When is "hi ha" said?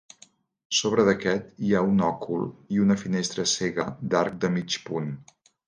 1.67-1.83